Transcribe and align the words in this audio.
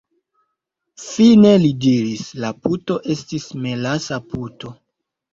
Fine 1.07 1.49
li 1.63 1.67
diris: 1.83 2.23
"La 2.45 2.49
puto 2.67 2.97
estis 3.15 3.45
melasa 3.67 4.19
puto." 4.33 4.73